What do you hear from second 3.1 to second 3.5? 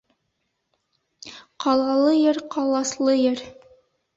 ер.